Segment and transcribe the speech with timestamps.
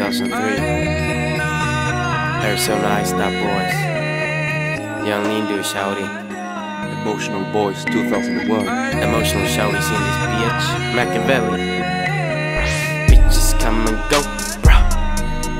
[0.00, 0.32] 2003.
[2.40, 3.76] There's so nice That Boys.
[5.06, 6.08] Young Lindu Shouty.
[7.02, 8.48] Emotional Boys 2001.
[8.96, 10.64] Emotional Shouty's in this bitch.
[10.96, 11.60] Machiavelli.
[13.12, 14.22] Bitches come and go,
[14.64, 14.88] bruh.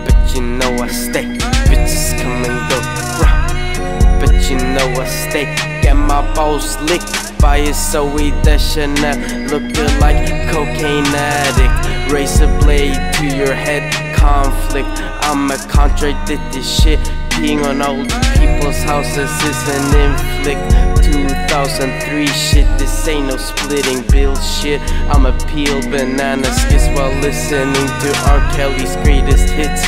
[0.06, 1.36] But you know I stay.
[1.68, 2.80] Bitches come and go,
[3.20, 4.20] bruh.
[4.20, 5.44] But you know I stay.
[5.82, 9.18] Get my balls licked by a Zooey Deschanel.
[9.52, 11.90] Looking like cocaine addict.
[12.10, 14.94] Razor blade to your head, conflict.
[15.26, 17.00] I'ma contradict this shit.
[17.30, 18.08] Peeing on old
[18.38, 20.66] people's houses is an inflict.
[21.02, 24.80] 2003 shit, this ain't no splitting bill shit.
[25.12, 28.40] I'ma peel banana skits while listening to R.
[28.54, 29.82] Kelly's greatest hits.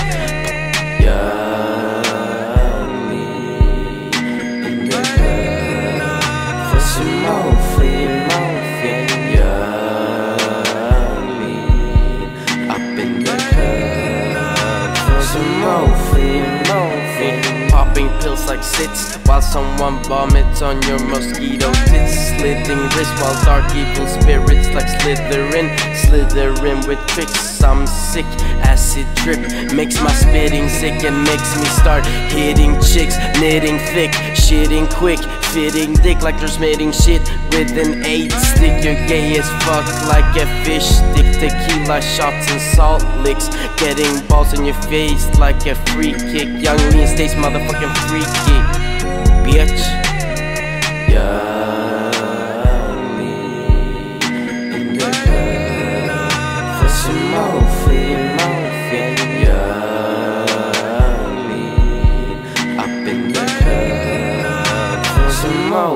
[6.68, 8.21] For some more flea morphine.
[17.92, 22.32] Popping pills like sits while someone vomits on your mosquito tits.
[22.32, 27.62] Slitting wrist while dark evil spirits like Slytherin, slithering with tricks.
[27.62, 28.24] I'm sick,
[28.64, 29.38] acid trip
[29.74, 34.10] makes my spitting sick and makes me start hitting chicks, knitting thick,
[34.52, 35.18] shitting quick,
[35.54, 37.22] fitting dick like there's mating shit
[37.52, 38.84] with an eight stick.
[38.84, 44.52] You're gay as fuck like a fish stick, tequila shots and salt licks, getting balls
[44.52, 46.48] in your face like a free kick.
[46.60, 48.58] Yung Lean stays motherfucking freaky,
[49.48, 50.11] bitch.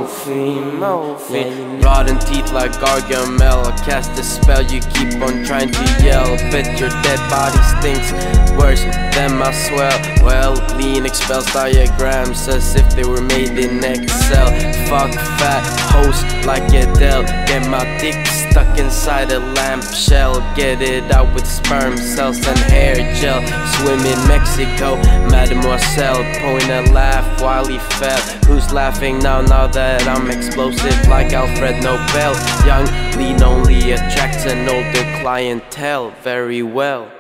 [0.04, 1.80] Flea morphine.
[1.80, 3.64] Rotten teeth like Gargamel.
[3.66, 6.36] I cast a spell, you keep on trying to yell.
[6.50, 8.10] Bet your dead body stinks
[8.58, 8.82] worse
[9.14, 9.98] than my swell.
[10.24, 14.46] Well, lean expels diagrams as if they were made in Excel.
[14.88, 17.24] Fuck fat host like Adele.
[17.46, 20.40] Get my dick stuck inside a lamp shell.
[20.56, 23.40] Get it out with sperm cells and hair gel.
[23.76, 24.96] Swim in Mexico,
[25.30, 26.22] Mademoiselle.
[26.40, 28.20] Point a laugh while he fell.
[28.46, 29.40] Who's laughing now?
[29.42, 32.34] Now that I'm explosive like Alfred Nobel.
[32.66, 32.86] Yung
[33.18, 37.10] Lean only attracts an older clientele very well.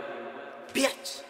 [0.74, 1.22] Bitch.